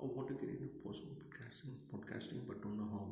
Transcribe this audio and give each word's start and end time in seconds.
Oh, 0.00 0.06
or 0.06 0.08
want 0.14 0.28
to 0.28 0.34
get 0.34 0.48
into 0.48 0.68
podcasting, 0.84 1.74
podcasting 1.92 2.46
but 2.48 2.62
don't 2.62 2.76
know 2.76 2.88
how? 2.90 3.06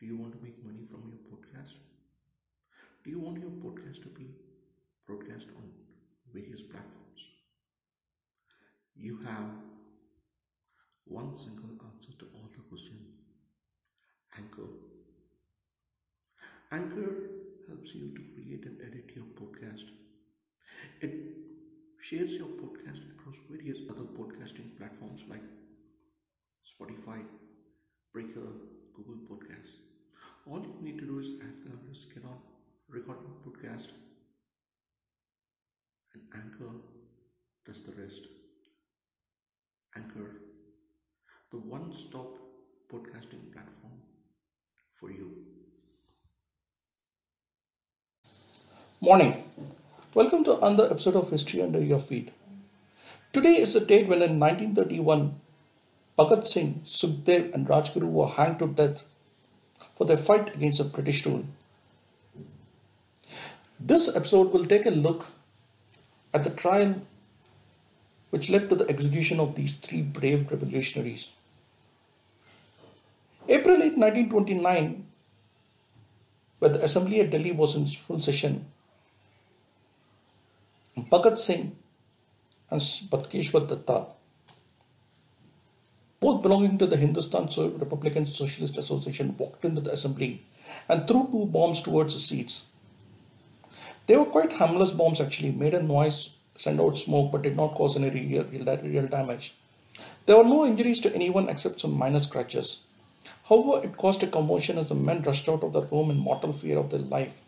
Do 0.00 0.06
you 0.06 0.16
want 0.16 0.32
to 0.32 0.42
make 0.42 0.64
money 0.64 0.86
from 0.86 1.02
your 1.10 1.18
podcast? 1.30 1.74
Do 3.04 3.10
you 3.10 3.20
want 3.20 3.38
your 3.38 3.52
podcast 3.52 4.02
to 4.02 4.08
be 4.08 4.26
broadcast 5.06 5.48
on 5.56 5.70
various 6.34 6.62
platforms? 6.62 7.30
You 8.96 9.18
have 9.18 9.50
one 11.06 11.38
single 11.38 11.70
answer 11.86 12.12
to 12.18 12.26
all 12.34 12.50
the 12.54 12.60
questions 12.68 13.14
Anchor. 14.38 14.68
Anchor 16.70 17.30
helps 17.66 17.94
you 17.96 18.14
to 18.14 18.22
create 18.34 18.64
and 18.66 18.80
edit 18.80 19.10
your 19.16 19.24
podcast. 19.24 19.86
It 21.00 21.45
shares 22.06 22.36
your 22.36 22.50
podcast 22.58 23.00
across 23.12 23.36
various 23.50 23.78
other 23.90 24.04
podcasting 24.16 24.66
platforms 24.78 25.22
like 25.28 25.46
Spotify, 26.72 27.16
Breaker, 28.12 28.46
Google 28.94 29.22
Podcasts. 29.28 29.78
All 30.46 30.60
you 30.60 30.76
need 30.80 30.98
to 31.00 31.06
do 31.06 31.18
is 31.18 31.30
Anchor 31.42 31.76
get 32.14 32.24
on, 32.24 32.38
record 32.88 33.16
your 33.24 33.38
podcast, 33.46 33.88
and 36.14 36.22
Anchor 36.34 36.70
does 37.66 37.82
the 37.82 37.92
rest. 38.00 38.28
Anchor, 39.96 40.30
the 41.50 41.58
one 41.58 41.92
stop 41.92 42.38
podcasting 42.92 43.52
platform 43.52 43.98
for 44.92 45.10
you. 45.10 45.32
Morning. 49.00 49.45
Welcome 50.16 50.44
to 50.44 50.56
another 50.64 50.88
episode 50.90 51.14
of 51.14 51.28
History 51.28 51.60
Under 51.60 51.78
Your 51.78 51.98
Feet. 51.98 52.30
Today 53.34 53.56
is 53.56 53.74
the 53.74 53.80
date 53.80 54.08
when 54.08 54.22
in 54.22 54.40
1931, 54.40 55.38
Bhagat 56.18 56.46
Singh, 56.46 56.80
Sukhdev, 56.84 57.52
and 57.52 57.68
Rajguru 57.68 58.10
were 58.10 58.26
hanged 58.26 58.60
to 58.60 58.66
death 58.66 59.02
for 59.94 60.06
their 60.06 60.16
fight 60.16 60.54
against 60.54 60.78
the 60.78 60.84
British 60.84 61.26
rule. 61.26 61.44
This 63.78 64.08
episode 64.16 64.54
will 64.54 64.64
take 64.64 64.86
a 64.86 64.90
look 64.90 65.26
at 66.32 66.44
the 66.44 66.50
trial 66.62 67.02
which 68.30 68.48
led 68.48 68.70
to 68.70 68.74
the 68.74 68.88
execution 68.88 69.38
of 69.38 69.54
these 69.54 69.74
three 69.74 70.00
brave 70.00 70.50
revolutionaries. 70.50 71.30
April 73.50 73.82
8, 73.82 73.98
1929, 73.98 75.06
when 76.60 76.72
the 76.72 76.82
assembly 76.82 77.20
at 77.20 77.30
Delhi 77.30 77.52
was 77.52 77.76
in 77.76 77.84
full 77.84 78.20
session, 78.20 78.64
Bhagat 80.96 81.36
Singh 81.36 81.76
and 82.70 82.80
Batukeshwar 82.80 83.68
Datta, 83.68 84.06
both 86.18 86.42
belonging 86.42 86.78
to 86.78 86.86
the 86.86 86.96
Hindustan 86.96 87.48
Republican 87.78 88.24
Socialist 88.24 88.78
Association, 88.78 89.36
walked 89.36 89.66
into 89.66 89.82
the 89.82 89.92
assembly 89.92 90.46
and 90.88 91.06
threw 91.06 91.28
two 91.30 91.46
bombs 91.46 91.82
towards 91.82 92.14
the 92.14 92.20
seats. 92.20 92.64
They 94.06 94.16
were 94.16 94.24
quite 94.24 94.54
harmless 94.54 94.92
bombs 94.92 95.20
actually, 95.20 95.52
made 95.52 95.74
a 95.74 95.82
noise, 95.82 96.30
sent 96.56 96.80
out 96.80 96.96
smoke, 96.96 97.30
but 97.30 97.42
did 97.42 97.56
not 97.56 97.74
cause 97.74 97.96
any 97.96 98.08
real, 98.08 98.44
real, 98.44 98.78
real 98.78 99.06
damage. 99.06 99.54
There 100.24 100.38
were 100.38 100.44
no 100.44 100.64
injuries 100.64 101.00
to 101.00 101.14
anyone 101.14 101.50
except 101.50 101.80
some 101.80 101.92
minor 101.92 102.20
scratches. 102.20 102.84
However, 103.50 103.84
it 103.84 103.98
caused 103.98 104.22
a 104.22 104.28
commotion 104.28 104.78
as 104.78 104.88
the 104.88 104.94
men 104.94 105.20
rushed 105.20 105.48
out 105.48 105.62
of 105.62 105.74
the 105.74 105.82
room 105.82 106.10
in 106.10 106.16
mortal 106.16 106.54
fear 106.54 106.78
of 106.78 106.88
their 106.88 107.00
life. 107.00 107.42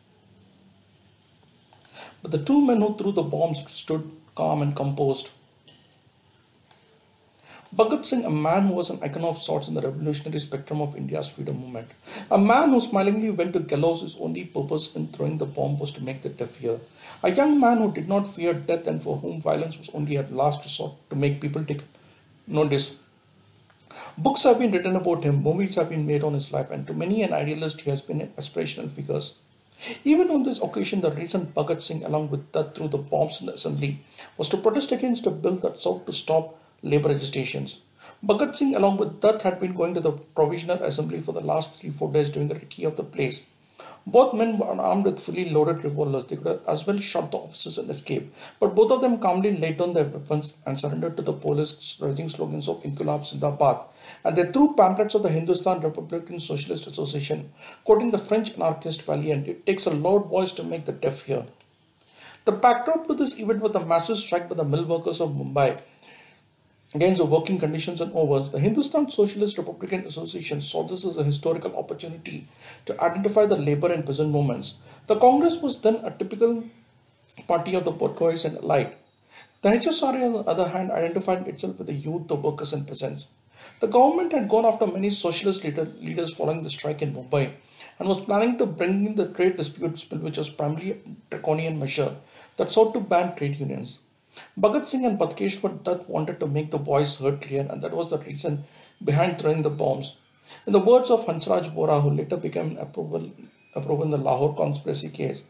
The 2.31 2.45
two 2.45 2.61
men 2.61 2.83
who 2.83 2.95
threw 2.95 3.13
the 3.13 3.23
bombs 3.23 3.61
stood 3.73 4.11
calm 4.35 4.61
and 4.61 4.77
composed. 4.77 5.31
Bhagat 7.75 8.05
Singh, 8.05 8.27
a 8.27 8.31
man 8.31 8.67
who 8.67 8.75
was 8.75 8.91
an 8.91 8.99
icon 9.03 9.25
of 9.25 9.43
sorts 9.43 9.69
in 9.69 9.75
the 9.75 9.81
revolutionary 9.81 10.39
spectrum 10.39 10.83
of 10.83 10.95
India's 10.95 11.29
freedom 11.29 11.59
movement, 11.61 11.91
a 12.31 12.37
man 12.37 12.71
who 12.71 12.83
smilingly 12.83 13.31
went 13.31 13.55
to 13.55 13.61
gallows, 13.61 14.03
his 14.03 14.21
only 14.21 14.45
purpose 14.45 14.95
in 14.95 15.09
throwing 15.09 15.39
the 15.39 15.47
bomb 15.47 15.79
was 15.79 15.91
to 15.93 16.05
make 16.05 16.21
the 16.21 16.29
deaf 16.29 16.57
hear, 16.57 16.79
a 17.23 17.33
young 17.33 17.59
man 17.59 17.79
who 17.79 17.91
did 17.93 18.09
not 18.09 18.29
fear 18.29 18.53
death 18.53 18.87
and 18.87 19.03
for 19.03 19.17
whom 19.17 19.41
violence 19.41 19.79
was 19.79 19.91
only 19.95 20.17
a 20.17 20.23
last 20.29 20.65
resort 20.65 20.93
to 21.09 21.17
make 21.17 21.41
people 21.41 21.65
take 21.65 21.85
notice. 22.47 22.97
Books 24.19 24.43
have 24.43 24.59
been 24.59 24.73
written 24.73 24.97
about 24.97 25.25
him, 25.25 25.43
movies 25.43 25.77
have 25.77 25.89
been 25.89 26.07
made 26.07 26.23
on 26.23 26.35
his 26.35 26.53
life, 26.53 26.71
and 26.71 26.87
to 26.87 26.93
many 26.93 27.23
an 27.23 27.33
idealist 27.33 27.81
he 27.81 27.91
has 27.91 28.03
been 28.03 28.21
an 28.21 28.33
aspirational 28.37 28.91
figure. 28.91 29.21
Even 30.05 30.31
on 30.31 30.43
this 30.43 30.61
occasion, 30.61 31.01
the 31.01 31.13
reason 31.13 31.53
Bhagat 31.55 31.81
Singh, 31.81 32.05
along 32.05 32.31
with 32.31 32.51
Dutt 32.53 32.75
threw 32.75 32.89
the 32.89 32.99
bombs 32.99 33.41
in 33.41 33.47
the 33.47 33.55
assembly, 33.55 34.01
was 34.37 34.49
to 34.49 34.57
protest 34.57 34.93
against 34.93 35.27
a 35.27 35.31
bill 35.31 35.57
Dutt 35.57 35.81
sought 35.81 36.07
to 36.07 36.13
stop 36.13 36.59
labor 36.83 37.11
agitations. 37.11 37.81
Bhagat 38.25 38.57
Singh, 38.57 38.75
along 38.75 38.97
with 38.97 39.21
that, 39.21 39.43
had 39.43 39.61
been 39.61 39.75
going 39.75 39.95
to 39.95 40.01
the 40.01 40.13
provisional 40.13 40.83
assembly 40.83 41.21
for 41.21 41.33
the 41.33 41.41
last 41.41 41.75
three 41.75 41.91
four 41.91 42.11
days 42.11 42.31
during 42.31 42.49
the 42.49 42.57
recce 42.57 42.87
of 42.87 42.97
the 42.97 43.05
place. 43.05 43.45
Both 44.07 44.33
men 44.35 44.59
were 44.59 44.67
armed 44.67 45.05
with 45.05 45.21
fully 45.21 45.51
loaded 45.51 45.85
revolvers. 45.85 46.25
They 46.25 46.37
could 46.37 46.61
as 46.67 46.87
well 46.87 46.99
shot 46.99 47.31
the 47.31 47.39
officers 47.39 47.77
and 47.79 47.91
escape. 47.91 48.33
But 48.59 48.75
both 48.75 48.91
of 48.91 49.03
them 49.03 49.19
calmly 49.19 49.57
laid 49.57 49.77
down 49.77 49.93
their 49.93 50.05
weapons 50.05 50.55
and 50.65 50.81
surrendered 50.81 51.17
to 51.17 51.23
the 51.23 51.33
police, 51.33 51.99
raising 52.01 52.29
slogans 52.29 52.69
of 52.69 52.83
Inqilab 52.83 53.21
Zindabad. 53.21 53.85
And 54.25 54.37
they 54.37 54.51
threw 54.51 54.75
pamphlets 54.75 55.15
of 55.15 55.23
the 55.23 55.29
Hindustan 55.29 55.81
Republican 55.81 56.39
Socialist 56.39 56.87
Association, 56.87 57.53
quoting 57.85 58.11
the 58.11 58.19
French 58.19 58.55
anarchist 58.55 59.03
Vaillant. 59.03 59.47
It 59.47 59.67
takes 59.67 59.87
a 59.87 59.91
loud 59.91 60.29
voice 60.29 60.53
to 60.53 60.65
make 60.65 60.87
the 60.87 60.93
deaf 60.93 61.23
hear. 61.23 61.45
The 62.47 62.53
backdrop 62.53 63.07
to 63.09 63.15
this 63.15 63.39
event 63.39 63.61
was 63.61 63.73
the 63.73 63.85
massive 63.85 64.17
strike 64.17 64.49
by 64.49 64.55
the 64.55 64.65
mill 64.65 64.87
workers 64.87 65.21
of 65.21 65.33
Mumbai 65.33 65.83
against 66.95 67.19
the 67.19 67.25
working 67.25 67.59
conditions 67.59 68.01
and 68.01 68.13
overs, 68.15 68.49
the 68.49 68.61
Hindustan 68.61 69.11
Socialist 69.11 69.59
Republican 69.59 70.07
Association 70.07 70.61
saw 70.61 70.83
this 70.85 71.05
as 71.05 71.17
a 71.17 71.25
historical 71.25 71.77
opportunity 71.77 72.49
to 72.87 73.01
identify 73.03 73.47
the 73.47 73.57
labor 73.57 73.93
and 73.93 74.07
peasant 74.07 74.31
movements. 74.31 74.75
The 75.07 75.17
Congress 75.17 75.59
was 75.59 75.81
then 75.81 75.97
a 75.97 76.11
typical 76.11 76.65
party 77.47 77.75
of 77.75 77.85
the 77.85 77.91
bourgeois 77.91 78.45
and 78.45 78.57
elite. 78.59 78.95
The 79.61 79.71
HSRA, 79.71 80.27
on 80.27 80.33
the 80.33 80.51
other 80.51 80.69
hand, 80.69 80.91
identified 80.91 81.47
itself 81.49 81.79
with 81.79 81.89
the 81.89 81.95
youth, 81.95 82.29
the 82.29 82.37
workers, 82.37 82.73
and 82.73 82.87
peasants. 82.87 83.27
The 83.81 83.89
government 83.89 84.33
had 84.33 84.49
gone 84.49 84.65
after 84.65 84.87
many 84.87 85.11
socialist 85.11 85.65
leader, 85.65 85.85
leaders 86.01 86.35
following 86.35 86.63
the 86.63 86.71
strike 86.71 87.03
in 87.03 87.13
Mumbai 87.13 87.53
and 87.99 88.09
was 88.09 88.23
planning 88.23 88.57
to 88.59 88.67
bring 88.67 89.05
in 89.05 89.15
the 89.17 89.29
trade 89.29 89.57
disputes 89.57 90.05
bill, 90.05 90.21
which 90.21 90.39
was 90.39 90.49
primarily 90.49 90.93
a 90.93 90.97
draconian 91.31 91.79
measure 91.79 92.17
that 92.57 92.71
sought 92.71 92.95
to 92.95 93.01
ban 93.01 93.35
trade 93.35 93.59
unions. 93.59 93.99
Bhagat 94.59 94.87
Singh 94.87 95.05
and 95.05 95.19
Batukeshwar 95.19 95.83
Dutt 95.83 96.09
wanted 96.09 96.41
to 96.41 96.47
make 96.47 96.71
the 96.71 96.79
voice 96.79 97.17
heard 97.17 97.41
clear, 97.41 97.67
and 97.69 97.83
that 97.83 97.93
was 97.93 98.11
the 98.11 98.19
reason 98.19 98.65
behind 99.03 99.39
throwing 99.39 99.63
the 99.63 99.71
bombs. 99.71 100.17
In 100.67 100.73
the 100.73 100.81
words 100.81 101.11
of 101.11 101.27
Hansraj 101.27 101.75
Vohra, 101.75 102.03
who 102.03 102.11
later 102.11 102.37
became 102.37 102.77
approval, 102.79 103.31
approval 103.75 104.05
in 104.05 104.11
the 104.11 104.19
Lahore 104.19 104.55
conspiracy 104.55 105.09
case, 105.09 105.45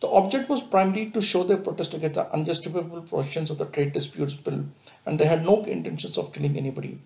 the 0.00 0.08
object 0.08 0.48
was 0.48 0.60
primarily 0.60 1.10
to 1.10 1.22
show 1.22 1.42
their 1.42 1.56
protest 1.56 1.94
against 1.94 2.14
the 2.14 2.30
unjustifiable 2.32 3.02
provisions 3.02 3.50
of 3.50 3.58
the 3.58 3.64
trade 3.64 3.92
disputes 3.92 4.34
bill, 4.34 4.66
and 5.06 5.18
they 5.18 5.26
had 5.26 5.44
no 5.44 5.62
intentions 5.64 6.18
of 6.18 6.32
killing 6.32 6.56
anybody. 6.56 6.98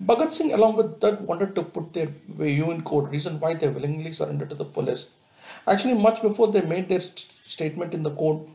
Bhagat 0.00 0.34
Singh, 0.34 0.52
along 0.52 0.76
with 0.76 1.00
Dutt, 1.00 1.20
wanted 1.22 1.54
to 1.54 1.62
put 1.62 1.92
their 1.92 2.08
view 2.28 2.70
in 2.70 2.82
court, 2.82 3.10
reason 3.10 3.40
why 3.40 3.54
they 3.54 3.68
willingly 3.68 4.12
surrendered 4.12 4.50
to 4.50 4.56
the 4.56 4.64
police. 4.64 5.08
Actually, 5.66 5.94
much 5.94 6.22
before 6.22 6.48
they 6.50 6.62
made 6.62 6.88
their 6.88 7.00
st- 7.00 7.32
statement 7.42 7.92
in 7.94 8.02
the 8.02 8.10
court, 8.10 8.48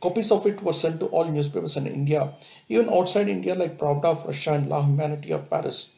Copies 0.00 0.32
of 0.32 0.46
it 0.46 0.62
were 0.62 0.72
sent 0.72 0.98
to 1.00 1.06
all 1.06 1.26
newspapers 1.26 1.76
in 1.76 1.86
India, 1.86 2.32
even 2.68 2.88
outside 2.88 3.28
India 3.28 3.54
like 3.54 3.76
Pravda 3.76 4.06
of 4.06 4.24
Russia 4.24 4.52
and 4.54 4.68
La 4.68 4.82
Humanité 4.82 5.32
of 5.32 5.50
Paris. 5.50 5.92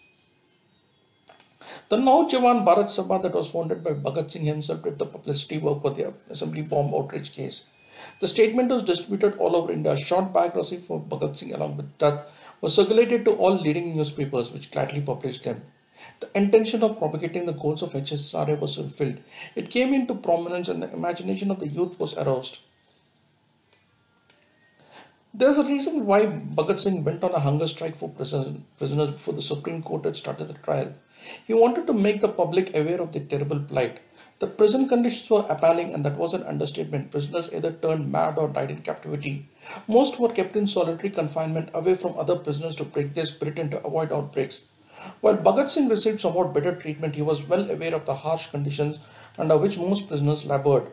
The 1.88 1.96
Naujawan 1.96 2.64
Bharat 2.64 2.86
Sabha 2.86 3.22
Dutt 3.22 3.34
was 3.34 3.50
founded 3.50 3.84
by 3.84 3.92
Bhagat 3.92 4.30
Singh 4.30 4.44
himself 4.44 4.82
did 4.82 4.98
the 4.98 5.06
publicity 5.06 5.58
work 5.58 5.82
for 5.82 5.90
the 5.90 6.12
assembly 6.30 6.62
bomb 6.62 6.92
outrage 6.92 7.32
case. 7.32 7.64
The 8.18 8.26
statement 8.26 8.70
was 8.70 8.82
distributed 8.82 9.38
all 9.38 9.54
over 9.54 9.72
India. 9.72 9.96
Short 9.96 10.32
biography 10.32 10.78
for 10.78 10.98
Bhagat 10.98 11.36
Singh 11.36 11.54
along 11.54 11.76
with 11.76 11.96
that 11.98 12.28
was 12.60 12.74
circulated 12.74 13.24
to 13.26 13.32
all 13.32 13.54
leading 13.54 13.94
newspapers 13.94 14.52
which 14.52 14.72
gladly 14.72 15.00
published 15.00 15.44
them. 15.44 15.62
The 16.18 16.28
intention 16.34 16.82
of 16.82 16.98
propagating 16.98 17.46
the 17.46 17.52
goals 17.52 17.82
of 17.82 17.92
HSRA 17.92 18.58
was 18.58 18.74
fulfilled. 18.74 19.18
It 19.54 19.70
came 19.70 19.94
into 19.94 20.14
prominence 20.14 20.68
and 20.68 20.82
the 20.82 20.92
imagination 20.92 21.52
of 21.52 21.60
the 21.60 21.68
youth 21.68 22.00
was 22.00 22.16
aroused. 22.16 22.58
There's 25.34 25.56
a 25.56 25.64
reason 25.64 26.04
why 26.04 26.26
Bhagat 26.26 26.78
Singh 26.78 27.04
went 27.04 27.24
on 27.24 27.32
a 27.32 27.40
hunger 27.40 27.66
strike 27.66 27.96
for 27.96 28.10
prisoners 28.10 28.58
before 28.78 29.32
the 29.32 29.40
Supreme 29.40 29.82
Court 29.82 30.04
had 30.04 30.14
started 30.14 30.44
the 30.44 30.52
trial. 30.52 30.92
He 31.46 31.54
wanted 31.54 31.86
to 31.86 31.94
make 31.94 32.20
the 32.20 32.28
public 32.28 32.76
aware 32.76 33.00
of 33.00 33.12
the 33.12 33.20
terrible 33.20 33.60
plight. 33.60 34.00
The 34.40 34.46
prison 34.46 34.88
conditions 34.88 35.30
were 35.30 35.46
appalling, 35.48 35.94
and 35.94 36.04
that 36.04 36.18
was 36.18 36.34
an 36.34 36.42
understatement. 36.42 37.12
Prisoners 37.12 37.48
either 37.50 37.72
turned 37.72 38.12
mad 38.12 38.36
or 38.36 38.46
died 38.48 38.70
in 38.70 38.82
captivity. 38.82 39.48
Most 39.88 40.20
were 40.20 40.28
kept 40.28 40.54
in 40.54 40.66
solitary 40.66 41.08
confinement 41.08 41.70
away 41.72 41.94
from 41.94 42.18
other 42.18 42.36
prisoners 42.36 42.76
to 42.76 42.84
break 42.84 43.14
their 43.14 43.24
spirit 43.24 43.58
and 43.58 43.70
to 43.70 43.82
avoid 43.86 44.12
outbreaks. 44.12 44.60
While 45.22 45.38
Bhagat 45.38 45.70
Singh 45.70 45.88
received 45.88 46.20
somewhat 46.20 46.52
better 46.52 46.76
treatment, 46.76 47.14
he 47.14 47.22
was 47.22 47.42
well 47.42 47.70
aware 47.70 47.94
of 47.94 48.04
the 48.04 48.16
harsh 48.16 48.48
conditions 48.48 48.98
under 49.38 49.56
which 49.56 49.78
most 49.78 50.08
prisoners 50.08 50.44
labored. 50.44 50.92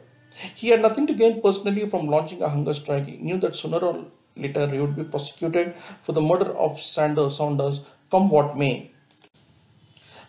He 0.55 0.69
had 0.69 0.81
nothing 0.81 1.07
to 1.07 1.13
gain 1.13 1.41
personally 1.41 1.85
from 1.85 2.07
launching 2.07 2.41
a 2.41 2.47
hunger 2.47 2.73
strike. 2.73 3.07
He 3.07 3.17
knew 3.17 3.37
that 3.39 3.55
sooner 3.55 3.79
or 3.79 4.05
later 4.39 4.67
he 4.67 4.79
would 4.79 4.95
be 4.95 5.03
prosecuted 5.03 5.75
for 5.75 6.13
the 6.13 6.21
murder 6.21 6.51
of 6.57 6.79
Sanders 6.79 7.37
Saunders, 7.37 7.81
come 8.09 8.29
what 8.29 8.57
may. 8.57 8.91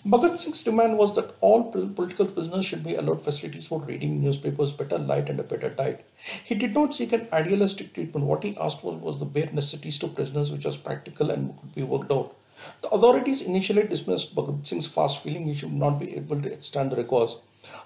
Bhagat 0.07 0.41
Singh's 0.41 0.62
demand 0.62 0.97
was 0.97 1.15
that 1.15 1.35
all 1.43 1.65
political 1.71 2.25
prisoners 2.25 2.65
should 2.65 2.83
be 2.83 2.95
allowed 2.95 3.23
facilities 3.23 3.67
for 3.67 3.81
reading 3.81 4.23
newspapers, 4.23 4.73
better 4.73 4.97
light, 4.97 5.29
and 5.29 5.39
a 5.39 5.43
better 5.43 5.69
diet. 5.69 6.07
He 6.43 6.55
did 6.55 6.73
not 6.73 6.95
seek 6.95 7.12
an 7.12 7.29
idealistic 7.35 7.93
treatment. 7.93 8.25
What 8.25 8.43
he 8.43 8.57
asked 8.57 8.81
for 8.81 8.97
was 8.97 9.19
the 9.19 9.27
bare 9.27 9.51
necessities 9.53 9.99
to 9.99 10.09
prisoners, 10.09 10.51
which 10.51 10.65
was 10.65 10.79
practical 10.79 11.31
and 11.31 11.55
could 11.59 11.75
be 11.75 11.83
worked 11.83 12.11
out. 12.11 12.35
The 12.81 12.89
authorities 12.89 13.43
initially 13.43 13.83
dismissed 13.83 14.35
Bhagat 14.35 14.67
Singh's 14.67 14.87
fast, 14.87 15.23
feeling 15.23 15.45
he 15.45 15.55
should 15.55 15.75
not 15.75 15.99
be 15.99 16.17
able 16.17 16.41
to 16.41 16.51
extend 16.51 16.93
the 16.93 16.97
records. 16.97 17.37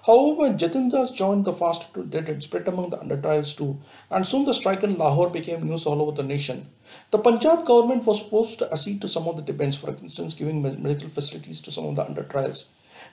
However, 0.05 0.41
when 0.41 0.57
Jatin 0.57 0.89
Das 0.89 1.11
joined 1.11 1.43
the 1.43 1.51
fast, 1.51 1.87
that 1.93 2.27
had 2.27 2.41
spread 2.41 2.67
among 2.67 2.91
the 2.91 2.99
under 2.99 3.19
trials 3.19 3.53
too, 3.53 3.79
and 4.09 4.25
soon 4.25 4.45
the 4.45 4.53
strike 4.53 4.83
in 4.83 4.97
Lahore 4.97 5.29
became 5.29 5.67
news 5.67 5.85
all 5.85 6.01
over 6.01 6.11
the 6.13 6.23
nation. 6.23 6.69
The 7.11 7.19
Punjab 7.19 7.65
government 7.65 8.05
was 8.05 8.19
forced 8.19 8.59
to 8.59 8.71
accede 8.71 9.01
to 9.01 9.09
some 9.09 9.27
of 9.27 9.35
the 9.35 9.41
demands, 9.41 9.75
for 9.75 9.89
instance, 9.89 10.33
giving 10.33 10.61
medical 10.61 11.09
facilities 11.09 11.59
to 11.61 11.71
some 11.71 11.85
of 11.85 11.95
the 11.95 12.05
under 12.05 12.23
trials. 12.23 12.69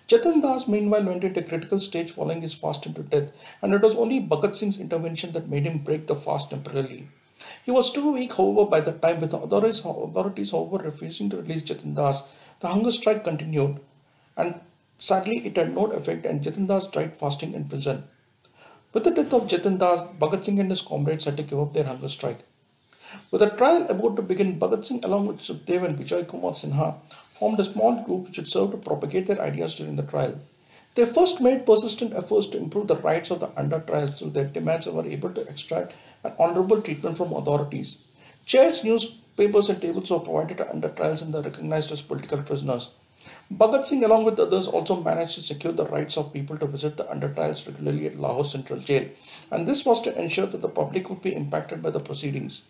Jatin 0.07 0.41
Das 0.41 0.69
meanwhile 0.69 1.05
went 1.05 1.25
into 1.25 1.41
a 1.41 1.43
critical 1.43 1.81
stage 1.81 2.13
following 2.13 2.43
his 2.43 2.55
fast 2.55 2.87
into 2.87 3.03
death, 3.03 3.33
and 3.61 3.75
it 3.75 3.83
was 3.83 3.97
only 3.97 4.21
Bhagat 4.21 4.55
Singh's 4.55 4.79
intervention 4.79 5.33
that 5.33 5.49
made 5.49 5.67
him 5.67 5.79
break 5.79 6.07
the 6.07 6.15
fast 6.15 6.51
temporarily. 6.51 7.09
He 7.65 7.73
was 7.73 7.91
too 7.91 8.13
weak, 8.13 8.35
however, 8.35 8.67
by 8.67 8.81
the 8.81 8.93
time, 8.93 9.21
with 9.21 9.33
the 9.33 9.39
authorities, 9.41 9.81
however, 9.81 10.79
refusing 10.79 11.29
to 11.31 11.39
release 11.39 11.65
Jatin 11.65 11.97
Das, 11.97 12.23
the 12.61 12.69
hunger 12.69 12.93
strike 12.93 13.25
continued, 13.25 13.81
and 14.37 14.61
Sadly, 15.03 15.39
it 15.45 15.57
had 15.57 15.75
no 15.75 15.87
effect 15.87 16.25
and 16.25 16.43
Jatin 16.43 16.69
Das 16.69 16.87
died 16.87 17.17
fasting 17.17 17.55
in 17.55 17.65
prison. 17.65 18.05
With 18.93 19.03
the 19.03 19.11
death 19.11 19.33
of 19.35 19.49
Jatin 19.49 19.77
Das, 19.77 20.03
Bhagat 20.21 20.45
Singh 20.45 20.61
and 20.61 20.71
his 20.71 20.81
comrades 20.81 21.25
had 21.25 21.37
to 21.39 21.43
give 21.43 21.59
up 21.59 21.73
their 21.73 21.83
hunger 21.83 22.09
strike. 22.09 22.39
With 23.33 23.41
the 23.41 23.51
trial 23.51 23.85
about 23.91 24.15
to 24.15 24.23
begin, 24.23 24.61
Bhagat 24.61 24.85
Singh 24.85 25.05
along 25.05 25.27
with 25.27 25.41
Sukhdev 25.41 25.83
and 25.83 25.99
Vijay 25.99 26.29
Kumar 26.29 26.53
Sinha 26.53 27.01
formed 27.33 27.59
a 27.59 27.65
small 27.65 28.01
group 28.05 28.29
which 28.29 28.39
would 28.39 28.49
serve 28.49 28.71
to 28.71 28.77
propagate 28.77 29.27
their 29.27 29.41
ideas 29.41 29.75
during 29.75 29.97
the 29.97 30.05
trial. 30.05 30.39
They 30.95 31.05
first 31.05 31.41
made 31.41 31.67
persistent 31.67 32.15
efforts 32.15 32.47
to 32.49 32.59
improve 32.59 32.87
the 32.87 33.03
rights 33.11 33.33
of 33.33 33.41
the 33.41 33.51
under 33.59 33.81
trials 33.81 34.21
through 34.21 34.31
their 34.31 34.45
demands 34.45 34.87
and 34.87 34.97
were 34.97 35.05
able 35.05 35.35
to 35.35 35.49
extract 35.49 35.95
an 36.23 36.35
honorable 36.39 36.81
treatment 36.81 37.17
from 37.17 37.33
authorities. 37.33 38.05
Chairs, 38.47 38.85
newspapers 38.85 39.69
and 39.69 39.83
tables 39.83 40.13
were 40.13 40.21
provided 40.21 40.59
to 40.59 40.71
under 40.71 40.91
trials 40.91 41.23
and 41.23 41.35
they 41.35 41.41
recognized 41.41 41.91
as 41.91 42.03
political 42.03 42.41
prisoners. 42.45 42.91
Bhagat 43.51 43.87
Singh, 43.87 44.05
along 44.05 44.25
with 44.25 44.39
others, 44.39 44.67
also 44.67 45.03
managed 45.03 45.35
to 45.35 45.43
secure 45.43 45.73
the 45.73 45.87
rights 45.87 46.17
of 46.17 46.33
people 46.33 46.57
to 46.59 46.67
visit 46.67 46.97
the 46.97 47.11
under 47.11 47.29
trials 47.29 47.67
regularly 47.67 48.07
at 48.07 48.19
Lahore 48.19 48.45
Central 48.45 48.79
Jail, 48.79 49.09
and 49.51 49.67
this 49.67 49.85
was 49.85 50.01
to 50.03 50.19
ensure 50.19 50.47
that 50.47 50.63
the 50.63 50.69
public 50.69 51.11
would 51.11 51.21
be 51.21 51.35
impacted 51.35 51.83
by 51.83 51.91
the 51.91 52.01
proceedings. 52.01 52.63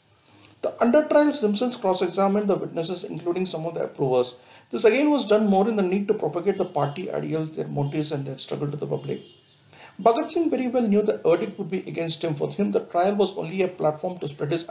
The 0.63 0.81
under 0.81 1.05
trials 1.05 1.41
themselves 1.41 1.77
cross 1.77 2.03
examined 2.03 2.49
the 2.49 2.57
witnesses, 2.57 3.05
including 3.05 3.47
some 3.47 3.67
of 3.67 3.75
the 3.75 3.85
approvers. 3.85 4.35
This 4.71 4.85
again 4.85 5.11
was 5.11 5.27
done 5.27 5.47
more 5.47 5.69
in 5.69 5.77
the 5.77 5.83
need 5.83 6.09
to 6.09 6.15
propagate 6.15 6.57
the 6.57 6.65
party 6.65 7.11
ideals, 7.11 7.57
their 7.57 7.67
motives, 7.67 8.13
and 8.13 8.25
their 8.25 8.39
struggle 8.39 8.71
to 8.71 8.77
the 8.77 8.87
public. 8.87 9.23
Bhagat 10.01 10.31
Singh 10.31 10.51
very 10.51 10.69
well 10.69 10.87
knew 10.87 11.03
the 11.03 11.19
verdict 11.19 11.59
would 11.59 11.69
be 11.69 11.81
against 11.81 12.23
him. 12.23 12.35
For 12.35 12.51
him, 12.51 12.71
the 12.71 12.81
trial 12.81 13.15
was 13.15 13.37
only 13.37 13.63
a 13.63 13.69
platform 13.69 14.19
to 14.19 14.29
spread 14.29 14.53
his 14.53 14.69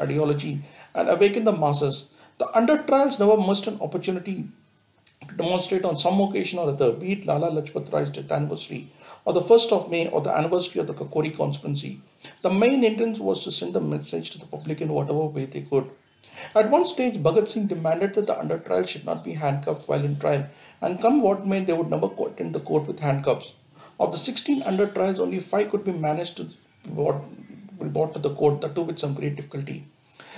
ideology 0.00 0.60
and 0.94 1.08
awaken 1.08 1.44
the 1.44 1.52
masses. 1.52 2.10
The 2.38 2.48
under 2.56 2.78
trials 2.82 3.18
never 3.18 3.36
missed 3.36 3.66
an 3.66 3.80
opportunity 3.80 4.48
demonstrate 5.36 5.84
on 5.84 5.96
some 5.96 6.20
occasion 6.20 6.58
or 6.58 6.68
other, 6.68 6.92
be 6.92 7.12
it 7.12 7.26
Lala 7.26 7.50
Lajpat 7.50 7.92
Rai's 7.92 8.10
death 8.10 8.30
anniversary 8.30 8.90
or 9.24 9.32
the 9.32 9.40
1st 9.40 9.72
of 9.72 9.90
May 9.90 10.08
or 10.08 10.20
the 10.20 10.36
anniversary 10.36 10.80
of 10.80 10.86
the 10.86 10.94
Kakori 10.94 11.34
conspiracy. 11.34 12.00
The 12.42 12.50
main 12.50 12.84
intent 12.84 13.18
was 13.18 13.42
to 13.44 13.50
send 13.50 13.74
a 13.74 13.80
message 13.80 14.30
to 14.30 14.38
the 14.38 14.46
public 14.46 14.80
in 14.80 14.92
whatever 14.92 15.24
way 15.24 15.46
they 15.46 15.62
could. 15.62 15.90
At 16.54 16.70
one 16.70 16.84
stage, 16.84 17.22
Bhagat 17.22 17.48
Singh 17.48 17.66
demanded 17.68 18.14
that 18.14 18.26
the 18.26 18.38
under 18.38 18.58
trial 18.58 18.84
should 18.84 19.04
not 19.04 19.24
be 19.24 19.34
handcuffed 19.34 19.88
while 19.88 20.04
in 20.04 20.18
trial, 20.18 20.46
and 20.80 21.00
come 21.00 21.22
what 21.22 21.46
may, 21.46 21.60
they 21.60 21.72
would 21.72 21.90
never 21.90 22.06
attend 22.06 22.54
the 22.54 22.60
court 22.60 22.86
with 22.86 23.00
handcuffs. 23.00 23.54
Of 24.00 24.12
the 24.12 24.18
16 24.18 24.62
under 24.62 24.86
trials, 24.88 25.20
only 25.20 25.40
5 25.40 25.70
could 25.70 25.84
be 25.84 25.92
managed 25.92 26.36
to 26.38 26.44
be 26.44 26.90
brought 26.90 28.12
to 28.14 28.18
the 28.18 28.34
court, 28.34 28.60
the 28.60 28.68
two 28.68 28.82
with 28.82 28.98
some 28.98 29.14
great 29.14 29.36
difficulty. 29.36 29.86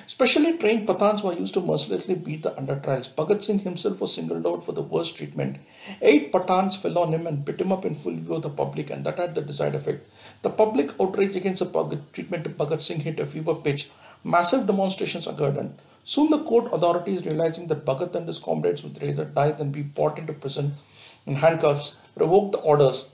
Specially 0.09 0.57
trained 0.57 0.87
Pathans 0.87 1.25
were 1.25 1.33
used 1.33 1.55
to 1.55 1.61
mercilessly 1.61 2.15
beat 2.15 2.45
the 2.45 2.57
under 2.57 2.77
trials. 2.77 3.09
Bhagat 3.09 3.43
Singh 3.43 3.59
himself 3.59 4.01
was 4.01 4.15
singled 4.15 4.47
out 4.47 4.65
for 4.65 4.71
the 4.71 4.83
worst 4.83 5.17
treatment. 5.17 5.59
Eight 6.01 6.31
Pathans 6.31 6.77
fell 6.77 6.99
on 6.99 7.13
him 7.13 7.27
and 7.27 7.45
beat 7.45 7.61
him 7.61 7.73
up 7.73 7.85
in 7.85 7.93
full 7.93 8.15
view 8.15 8.37
of 8.37 8.43
the 8.43 8.49
public, 8.49 8.89
and 8.89 9.05
that 9.05 9.19
had 9.19 9.35
the 9.35 9.41
desired 9.41 9.75
effect. 9.75 10.09
The 10.43 10.51
public 10.51 10.93
outrage 11.01 11.35
against 11.35 11.61
the 11.61 12.01
treatment 12.13 12.47
of 12.47 12.57
Bhagat 12.57 12.83
Singh 12.83 13.01
hit 13.01 13.19
a 13.19 13.27
fever 13.27 13.57
pitch. 13.57 13.91
Massive 14.23 14.69
demonstrations 14.69 15.27
occurred, 15.27 15.57
and 15.57 15.77
soon 16.05 16.31
the 16.31 16.39
court 16.39 16.73
authorities, 16.73 17.27
realizing 17.27 17.67
that 17.67 17.85
Bhagat 17.85 18.15
and 18.15 18.29
his 18.29 18.39
comrades 18.39 18.85
would 18.85 19.03
rather 19.03 19.25
die 19.25 19.51
than 19.51 19.73
be 19.73 19.83
brought 19.83 20.21
into 20.21 20.33
prison 20.33 20.77
in 21.27 21.35
handcuffs, 21.35 21.97
revoked 22.15 22.53
the 22.53 22.59
orders. 22.59 23.11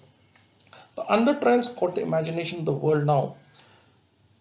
The 0.95 1.11
under 1.11 1.35
trials 1.41 1.69
caught 1.69 1.95
the 1.95 2.03
imagination 2.03 2.59
of 2.59 2.65
the 2.67 2.73
world 2.75 3.07
now. 3.07 3.37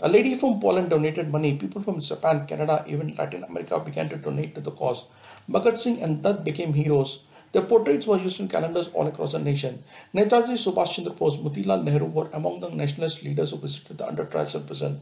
A 0.03 0.09
lady 0.09 0.33
from 0.33 0.59
Poland 0.59 0.89
donated 0.89 1.31
money. 1.31 1.55
People 1.55 1.83
from 1.83 1.99
Japan, 2.01 2.47
Canada, 2.47 2.83
even 2.87 3.13
Latin 3.15 3.43
America 3.43 3.79
began 3.79 4.09
to 4.09 4.15
donate 4.15 4.55
to 4.55 4.61
the 4.61 4.71
cause. 4.71 5.05
Bhagat 5.47 5.77
Singh 5.77 6.01
and 6.01 6.23
Dutt 6.23 6.43
became 6.43 6.73
heroes. 6.73 7.19
Their 7.51 7.61
portraits 7.61 8.07
were 8.07 8.17
used 8.17 8.39
in 8.39 8.47
calendars 8.47 8.87
all 8.95 9.05
across 9.05 9.33
the 9.33 9.39
nation. 9.39 9.83
Netaji 10.15 10.57
Subhash 10.57 10.93
Chandra 10.93 11.13
Bose, 11.13 11.37
Motilal 11.37 11.83
Nehru 11.83 12.05
were 12.05 12.29
among 12.33 12.61
the 12.61 12.69
nationalist 12.69 13.21
leaders 13.23 13.51
who 13.51 13.57
visited 13.57 13.99
the 13.99 14.07
under 14.07 14.25
trials 14.25 14.55
in 14.55 14.63
prison. 14.63 15.01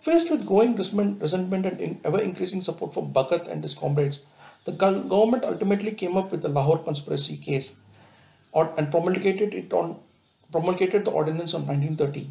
Faced 0.00 0.28
with 0.28 0.44
growing 0.44 0.74
resentment 0.74 1.64
and 1.64 2.00
ever 2.04 2.20
increasing 2.20 2.62
support 2.62 2.92
from 2.92 3.12
Bhagat 3.12 3.46
and 3.46 3.62
his 3.62 3.74
comrades, 3.74 4.20
the 4.64 4.72
government 4.72 5.44
ultimately 5.44 5.92
came 5.92 6.16
up 6.16 6.32
with 6.32 6.42
the 6.42 6.48
Lahore 6.48 6.82
conspiracy 6.82 7.36
case 7.36 7.76
and 8.52 8.90
promulgated 8.90 9.54
it 9.54 9.72
on 9.72 10.00
promulgated 10.50 11.04
the 11.04 11.10
ordinance 11.12 11.54
of 11.54 11.68
1930. 11.68 12.30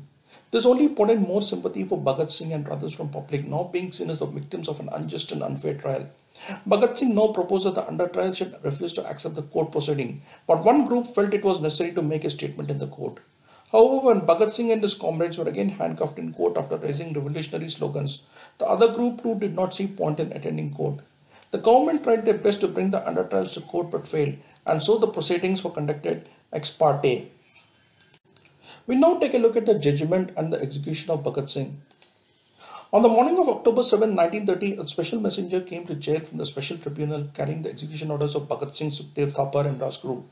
This 0.53 0.67
only 0.67 0.88
pointed 0.88 1.19
more 1.19 1.41
sympathy 1.41 1.83
for 1.83 1.97
Bhagat 1.97 2.31
Singh 2.31 2.53
and 2.53 2.67
others 2.69 2.94
from 2.94 3.09
public 3.09 3.47
now 3.47 3.63
being 3.73 3.91
seen 3.91 4.11
as 4.11 4.19
the 4.19 4.27
victims 4.27 4.67
of 4.67 4.79
an 4.79 4.88
unjust 4.91 5.31
and 5.31 5.41
unfair 5.41 5.73
trial. 5.73 6.05
Bhagat 6.69 7.00
Singh 7.00 7.15
now 7.15 7.29
proposed 7.29 7.65
that 7.65 7.73
the 7.73 7.88
under 7.88 8.07
trial 8.07 8.33
should 8.33 8.55
refuse 8.61 8.94
to 8.94 9.09
accept 9.09 9.33
the 9.33 9.41
court 9.41 9.71
proceeding, 9.71 10.21
but 10.45 10.63
one 10.63 10.85
group 10.85 11.07
felt 11.07 11.33
it 11.33 11.44
was 11.44 11.59
necessary 11.59 11.91
to 11.94 12.03
make 12.03 12.23
a 12.23 12.29
statement 12.29 12.69
in 12.69 12.77
the 12.77 12.85
court. 12.85 13.17
However, 13.71 14.05
when 14.05 14.21
Bhagat 14.27 14.53
Singh 14.53 14.71
and 14.71 14.83
his 14.83 14.94
comrades 14.94 15.39
were 15.39 15.50
again 15.50 15.69
handcuffed 15.69 16.19
in 16.19 16.36
court 16.36 16.55
after 16.55 16.77
raising 16.77 17.13
revolutionary 17.13 17.69
slogans, 17.69 18.22
the 18.60 18.67
other 18.67 18.93
group 18.93 19.24
too 19.24 19.33
did 19.33 19.55
not 19.55 19.74
see 19.74 19.88
point 19.88 20.19
in 20.19 20.31
attending 20.33 20.72
court. 20.72 21.00
The 21.50 21.57
government 21.57 22.03
tried 22.03 22.25
their 22.25 22.38
best 22.38 22.62
to 22.62 22.67
bring 22.67 22.91
the 22.91 23.07
under 23.07 23.24
trials 23.24 23.53
to 23.53 23.62
court 23.62 23.89
but 23.89 24.07
failed, 24.07 24.36
and 24.67 24.83
so 24.83 25.00
the 25.00 25.07
proceedings 25.07 25.63
were 25.63 25.72
conducted 25.72 26.29
ex 26.51 26.69
parte 26.69 27.31
we 28.86 28.96
now 28.96 29.18
take 29.18 29.34
a 29.34 29.38
look 29.38 29.56
at 29.56 29.66
the 29.66 29.80
judgment 29.80 30.32
and 30.36 30.52
the 30.52 30.62
execution 30.62 31.12
of 31.12 31.24
Bhagat 31.24 31.50
Singh. 31.50 31.82
On 32.92 33.02
the 33.02 33.10
morning 33.10 33.40
of 33.40 33.50
October 33.50 33.82
7, 33.82 34.16
1930, 34.16 34.82
a 34.82 34.88
special 34.88 35.20
messenger 35.20 35.62
came 35.62 35.86
to 35.88 35.96
jail 35.96 36.20
from 36.20 36.38
the 36.38 36.46
special 36.46 36.78
tribunal 36.78 37.28
carrying 37.34 37.62
the 37.62 37.70
execution 37.70 38.12
orders 38.12 38.36
of 38.36 38.48
Bhagat 38.48 38.75
Singh, 38.75 38.92
Sukhdev 38.92 39.32
Thapar, 39.34 39.66
and 39.66 39.80
Rajguru. 39.80 40.24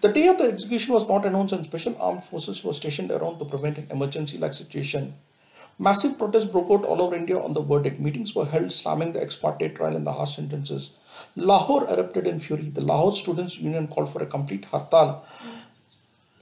The 0.00 0.12
day 0.12 0.28
of 0.28 0.38
the 0.38 0.44
execution 0.44 0.94
was 0.94 1.08
not 1.08 1.24
announced, 1.24 1.54
and 1.54 1.64
special 1.64 1.96
armed 2.00 2.24
forces 2.24 2.62
were 2.62 2.72
stationed 2.72 3.10
around 3.10 3.38
to 3.38 3.44
prevent 3.44 3.78
an 3.78 3.88
emergency 3.90 4.38
like 4.38 4.54
situation. 4.54 5.14
Massive 5.76 6.16
protests 6.16 6.44
broke 6.44 6.70
out 6.70 6.84
all 6.84 7.02
over 7.02 7.16
India 7.16 7.36
on 7.36 7.52
the 7.52 7.60
verdict. 7.60 7.98
Meetings 7.98 8.32
were 8.32 8.44
held 8.44 8.70
slamming 8.70 9.10
the 9.10 9.20
ex 9.20 9.34
trial 9.34 9.96
and 9.96 10.06
the 10.06 10.12
harsh 10.12 10.36
sentences. 10.36 10.90
Lahore 11.34 11.90
erupted 11.90 12.28
in 12.28 12.38
fury. 12.38 12.68
The 12.68 12.80
Lahore 12.80 13.12
Students' 13.12 13.58
Union 13.58 13.88
called 13.88 14.12
for 14.12 14.22
a 14.22 14.26
complete 14.26 14.66
hartal 14.66 15.22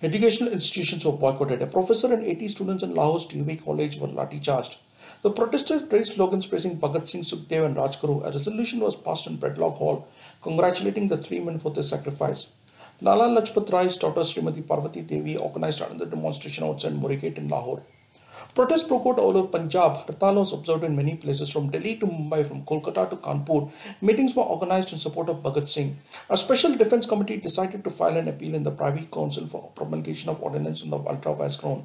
Educational 0.02 0.52
institutions 0.52 1.04
were 1.04 1.12
boycotted. 1.12 1.62
A 1.62 1.66
professor 1.68 2.12
and 2.12 2.24
80 2.24 2.48
students 2.48 2.82
in 2.82 2.92
Lahore's 2.92 3.24
DAV 3.24 3.64
college 3.64 3.98
were 3.98 4.08
lathi 4.08 4.42
charged. 4.42 4.78
The 5.22 5.30
protesters 5.30 5.82
raised 5.92 6.14
slogans 6.14 6.44
praising 6.44 6.76
Bhagat 6.76 7.06
Singh, 7.08 7.22
Sukhdev, 7.22 7.66
and 7.66 7.76
Rajguru. 7.76 8.26
A 8.26 8.32
resolution 8.32 8.80
was 8.80 8.96
passed 8.96 9.28
in 9.28 9.36
Bradlaugh 9.36 9.76
Hall 9.76 10.08
congratulating 10.42 11.06
the 11.06 11.16
three 11.16 11.38
men 11.38 11.60
for 11.60 11.70
their 11.70 11.84
sacrifice. 11.84 12.48
Lala 13.00 13.28
Lajpat 13.28 13.70
Rai's 13.72 13.96
daughter 13.96 14.22
Srimati 14.22 14.66
Parvati 14.66 15.02
Devi 15.02 15.36
organized 15.36 15.80
another 15.82 16.06
demonstration 16.06 16.64
outside 16.64 16.96
Mori 16.96 17.14
Gate 17.14 17.38
in 17.38 17.46
Lahore. 17.48 17.84
Protests 18.54 18.84
broke 18.84 19.06
out 19.06 19.18
all 19.18 19.36
over 19.36 19.48
Punjab. 19.48 20.06
Hartal 20.06 20.36
was 20.36 20.52
observed 20.52 20.84
in 20.84 20.94
many 20.94 21.16
places 21.16 21.50
from 21.50 21.70
Delhi 21.70 21.96
to 21.96 22.06
Mumbai, 22.06 22.46
from 22.46 22.62
Kolkata 22.62 23.08
to 23.10 23.16
Kanpur. 23.16 23.70
Meetings 24.00 24.34
were 24.34 24.42
organized 24.42 24.92
in 24.92 24.98
support 24.98 25.28
of 25.28 25.42
Bhagat 25.42 25.68
Singh. 25.68 25.96
A 26.28 26.36
special 26.36 26.74
defense 26.76 27.06
committee 27.06 27.38
decided 27.38 27.82
to 27.84 27.90
file 27.90 28.16
an 28.16 28.28
appeal 28.28 28.54
in 28.54 28.62
the 28.62 28.70
Privy 28.70 29.08
Council 29.12 29.46
for 29.46 29.70
promulgation 29.74 30.28
of 30.28 30.42
ordinance 30.42 30.82
on 30.82 30.90
the 30.90 30.98
ultra 30.98 31.34
vires 31.34 31.56
ground. 31.56 31.84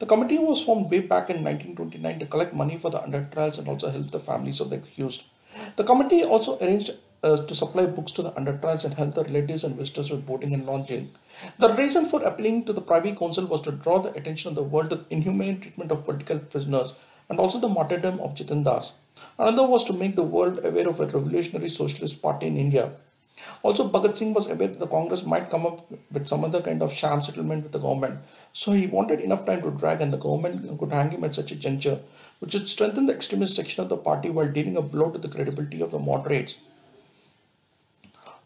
The 0.00 0.06
committee 0.06 0.38
was 0.38 0.62
formed 0.62 0.90
way 0.90 1.00
back 1.00 1.30
in 1.30 1.44
1929 1.44 2.18
to 2.18 2.26
collect 2.26 2.52
money 2.52 2.76
for 2.76 2.90
the 2.90 3.02
under 3.02 3.28
trials 3.32 3.58
and 3.58 3.68
also 3.68 3.90
help 3.90 4.10
the 4.10 4.18
families 4.18 4.60
of 4.60 4.70
the 4.70 4.76
accused. 4.76 5.24
The 5.76 5.84
committee 5.84 6.24
also 6.24 6.58
arranged 6.58 6.90
Uh, 7.20 7.36
to 7.36 7.52
supply 7.52 7.84
books 7.84 8.12
to 8.12 8.22
the 8.22 8.32
under 8.36 8.56
trials 8.58 8.84
and 8.84 8.94
help 8.94 9.12
the 9.14 9.24
relatives 9.24 9.64
and 9.64 9.74
visitors 9.74 10.08
with 10.08 10.24
boarding 10.24 10.54
and 10.54 10.64
lodging. 10.64 11.10
The 11.58 11.70
reason 11.70 12.04
for 12.04 12.22
appealing 12.22 12.64
to 12.66 12.72
the 12.72 12.80
Privy 12.80 13.10
Council 13.10 13.44
was 13.44 13.60
to 13.62 13.72
draw 13.72 13.98
the 13.98 14.14
attention 14.14 14.50
of 14.50 14.54
the 14.54 14.62
world 14.62 14.90
to 14.90 14.96
the 14.96 15.04
inhumane 15.10 15.60
treatment 15.60 15.90
of 15.90 16.04
political 16.04 16.38
prisoners 16.38 16.94
and 17.28 17.40
also 17.40 17.58
the 17.58 17.68
martyrdom 17.68 18.20
of 18.20 18.36
Jatin 18.36 18.62
Das. 18.62 18.92
Another 19.36 19.66
was 19.66 19.82
to 19.86 19.92
make 19.92 20.14
the 20.14 20.22
world 20.22 20.64
aware 20.64 20.88
of 20.88 21.00
a 21.00 21.06
revolutionary 21.06 21.68
socialist 21.68 22.22
party 22.22 22.46
in 22.46 22.56
India. 22.56 22.92
Also, 23.64 23.88
Bhagat 23.88 24.16
Singh 24.16 24.32
was 24.32 24.48
aware 24.48 24.68
that 24.68 24.78
the 24.78 24.86
Congress 24.86 25.24
might 25.24 25.50
come 25.50 25.66
up 25.66 25.90
with 26.12 26.28
some 26.28 26.44
other 26.44 26.60
kind 26.60 26.82
of 26.82 26.92
sham 26.92 27.22
settlement 27.22 27.64
with 27.64 27.72
the 27.72 27.80
government. 27.80 28.20
So 28.52 28.70
he 28.70 28.86
wanted 28.86 29.20
enough 29.20 29.44
time 29.44 29.62
to 29.62 29.70
drag, 29.72 30.00
and 30.00 30.12
the 30.12 30.18
government 30.18 30.78
could 30.78 30.92
hang 30.92 31.10
him 31.10 31.24
at 31.24 31.34
such 31.34 31.50
a 31.50 31.56
juncture, 31.56 31.98
which 32.38 32.54
would 32.54 32.68
strengthen 32.68 33.06
the 33.06 33.14
extremist 33.14 33.56
section 33.56 33.82
of 33.82 33.88
the 33.88 33.96
party 33.96 34.30
while 34.30 34.48
dealing 34.48 34.76
a 34.76 34.82
blow 34.82 35.10
to 35.10 35.18
the 35.18 35.28
credibility 35.28 35.80
of 35.80 35.90
the 35.90 35.98
moderates. 35.98 36.58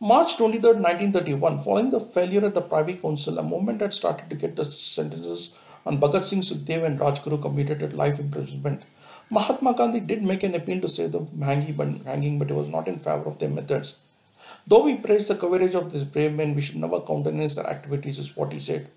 March 0.04 0.36
23, 0.36 0.82
1931, 0.82 1.60
following 1.60 1.90
the 1.90 2.00
failure 2.00 2.44
at 2.44 2.54
the 2.54 2.60
Privy 2.60 2.94
Council, 2.94 3.38
a 3.38 3.42
movement 3.44 3.80
had 3.80 3.94
started 3.94 4.28
to 4.28 4.34
get 4.34 4.56
the 4.56 4.64
sentences 4.64 5.54
on 5.86 6.00
Bhagat 6.00 6.24
Singh, 6.24 6.40
Sukhdev, 6.40 6.82
and 6.82 6.98
Rajguru 6.98 7.40
commuted 7.40 7.78
to 7.78 7.86
life 7.94 8.18
imprisonment. 8.18 8.82
Mahatma 9.30 9.74
Gandhi 9.74 10.00
did 10.00 10.24
make 10.24 10.42
an 10.42 10.56
appeal 10.56 10.80
to 10.80 10.88
save 10.88 11.12
the 11.12 11.24
hanging, 11.40 12.40
but 12.40 12.48
he 12.48 12.52
was 12.52 12.68
not 12.68 12.88
in 12.88 12.98
favor 12.98 13.28
of 13.28 13.38
their 13.38 13.48
methods. 13.48 13.94
Though 14.66 14.82
we 14.82 14.96
praise 14.96 15.28
the 15.28 15.36
courage 15.36 15.76
of 15.76 15.92
these 15.92 16.02
brave 16.02 16.34
men, 16.34 16.56
we 16.56 16.62
should 16.62 16.78
never 16.78 16.98
countenance 16.98 17.54
their 17.54 17.68
activities, 17.68 18.18
is 18.18 18.36
what 18.36 18.52
he 18.52 18.58
said. 18.58 18.88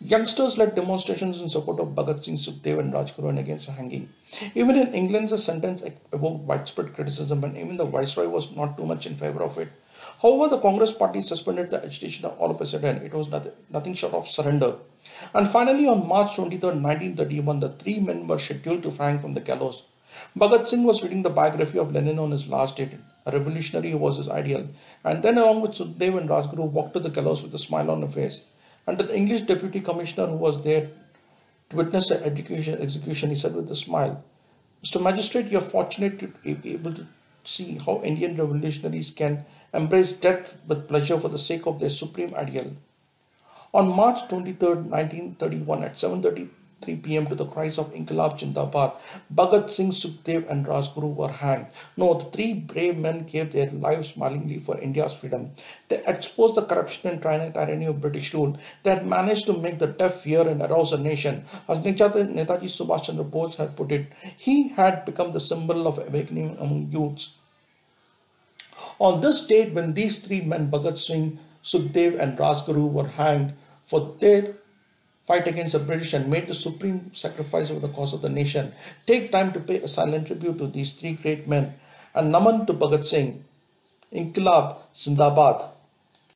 Youngsters 0.00 0.56
led 0.56 0.74
demonstrations 0.74 1.42
in 1.42 1.50
support 1.50 1.78
of 1.78 1.88
Bhagat 1.88 2.24
Singh, 2.24 2.36
Sukhdev, 2.36 2.78
and 2.78 2.94
Rajguru 2.94 3.28
and 3.28 3.38
against 3.38 3.68
hanging. 3.68 4.08
Even 4.54 4.78
in 4.78 4.94
England, 4.94 5.28
the 5.28 5.36
sentence 5.36 5.82
evoked 6.10 6.44
widespread 6.44 6.94
criticism, 6.94 7.44
and 7.44 7.54
even 7.58 7.76
the 7.76 7.84
Viceroy 7.84 8.28
was 8.28 8.56
not 8.56 8.78
too 8.78 8.86
much 8.86 9.04
in 9.04 9.14
favor 9.14 9.42
of 9.42 9.58
it. 9.58 9.68
However, 10.22 10.48
the 10.48 10.60
Congress 10.60 10.92
party 10.92 11.20
suspended 11.20 11.70
the 11.70 11.84
agitation 11.84 12.24
all 12.26 12.50
of 12.50 12.60
a 12.60 12.66
sudden. 12.66 13.02
It 13.02 13.14
was 13.14 13.28
nothing, 13.28 13.52
nothing 13.70 13.94
short 13.94 14.14
of 14.14 14.28
surrender. 14.28 14.74
And 15.34 15.48
finally, 15.48 15.86
on 15.86 16.06
March 16.06 16.36
23, 16.36 16.70
1931, 16.70 17.60
the 17.60 17.70
three 17.70 18.00
men 18.00 18.26
were 18.26 18.38
scheduled 18.38 18.82
to 18.82 18.90
hang 18.90 19.18
from 19.18 19.34
the 19.34 19.40
gallows. 19.40 19.84
Bhagat 20.36 20.66
Singh 20.66 20.84
was 20.84 21.02
reading 21.02 21.22
the 21.22 21.30
biography 21.30 21.78
of 21.78 21.92
Lenin 21.92 22.18
on 22.18 22.30
his 22.30 22.48
last 22.48 22.76
day. 22.76 22.88
A 23.26 23.30
revolutionary 23.30 23.94
was 23.94 24.16
his 24.16 24.28
ideal. 24.28 24.66
And 25.04 25.22
then, 25.22 25.38
along 25.38 25.60
with 25.60 25.72
Sukhdev 25.72 26.18
and 26.18 26.28
Rajguru, 26.28 26.70
walked 26.70 26.94
to 26.94 27.00
the 27.00 27.10
gallows 27.10 27.42
with 27.42 27.54
a 27.54 27.58
smile 27.58 27.90
on 27.90 28.02
his 28.02 28.14
face. 28.14 28.40
And 28.86 28.98
to 28.98 29.04
the 29.04 29.16
English 29.16 29.42
deputy 29.42 29.80
commissioner 29.80 30.26
who 30.28 30.36
was 30.36 30.62
there 30.62 30.90
to 31.70 31.76
witness 31.76 32.08
the 32.08 32.24
execution, 32.24 33.28
he 33.28 33.36
said 33.36 33.54
with 33.54 33.70
a 33.70 33.74
smile, 33.74 34.24
Mr. 34.82 35.02
Magistrate, 35.02 35.46
you 35.46 35.58
are 35.58 35.60
fortunate 35.60 36.18
to 36.20 36.28
be 36.28 36.72
able 36.72 36.94
to 36.94 37.06
see 37.48 37.78
how 37.84 38.00
Indian 38.02 38.36
revolutionaries 38.36 39.10
can 39.10 39.44
embrace 39.72 40.12
death 40.12 40.56
with 40.66 40.86
pleasure 40.86 41.18
for 41.18 41.28
the 41.28 41.38
sake 41.38 41.66
of 41.66 41.80
their 41.80 41.88
supreme 41.88 42.34
ideal. 42.34 42.70
On 43.72 43.88
March 43.88 44.28
23, 44.28 44.68
1931, 44.68 45.82
at 45.82 45.94
7.33 45.94 47.02
pm, 47.02 47.26
to 47.26 47.34
the 47.34 47.44
cries 47.44 47.78
of 47.78 47.92
Inqilab 47.92 48.38
Jindabad, 48.38 48.94
Bhagat 49.34 49.70
Singh, 49.70 49.90
Sukhdev, 49.90 50.48
and 50.48 50.64
Rajguru 50.64 51.14
were 51.14 51.30
hanged. 51.30 51.66
No, 51.96 52.14
the 52.14 52.26
three 52.26 52.54
brave 52.54 52.96
men 52.96 53.24
gave 53.24 53.52
their 53.52 53.70
lives 53.70 54.14
smilingly 54.14 54.58
for 54.58 54.78
India's 54.78 55.14
freedom. 55.14 55.50
They 55.88 56.02
exposed 56.06 56.54
the 56.54 56.64
corruption 56.64 57.10
and 57.10 57.22
tyranny 57.22 57.86
of 57.86 58.00
British 58.00 58.32
rule. 58.32 58.56
They 58.82 58.94
had 58.94 59.06
managed 59.06 59.46
to 59.46 59.58
make 59.58 59.78
the 59.78 59.88
deaf 59.88 60.24
hear 60.24 60.46
and 60.48 60.62
arouse 60.62 60.92
a 60.92 60.98
nation. 60.98 61.44
As 61.68 61.78
Netaji 61.78 62.68
Subhash 62.68 63.04
Chandra 63.04 63.24
Bose 63.24 63.56
had 63.56 63.76
put 63.76 63.90
it, 63.92 64.12
he 64.36 64.68
had 64.68 65.04
become 65.04 65.32
the 65.32 65.40
symbol 65.40 65.86
of 65.86 65.98
awakening 65.98 66.56
among 66.58 66.88
youths. 66.90 67.37
On 68.98 69.20
this 69.20 69.46
date, 69.46 69.72
when 69.72 69.94
these 69.94 70.18
three 70.18 70.40
men, 70.40 70.70
Bhagat 70.70 70.98
Singh, 70.98 71.38
Sukhdev, 71.62 72.18
and 72.18 72.36
Rajguru, 72.38 72.90
were 72.90 73.08
hanged 73.08 73.54
for 73.84 74.14
their 74.18 74.54
fight 75.28 75.46
against 75.46 75.72
the 75.72 75.78
British 75.78 76.14
and 76.14 76.30
made 76.30 76.48
the 76.48 76.54
supreme 76.54 77.12
sacrifice 77.12 77.68
for 77.68 77.78
the 77.80 77.88
cause 77.92 78.14
of 78.14 78.22
the 78.22 78.30
nation, 78.30 78.72
take 79.06 79.30
time 79.30 79.52
to 79.52 79.60
pay 79.60 79.76
a 79.76 79.86
silent 79.86 80.26
tribute 80.26 80.56
to 80.56 80.66
these 80.66 80.92
three 80.92 81.12
great 81.12 81.46
men 81.46 81.74
and 82.14 82.32
naman 82.32 82.66
to 82.66 82.72
Bhagat 82.72 83.04
Singh. 83.04 83.44
Inqilab 84.10 84.80
Zindabad. 84.94 85.77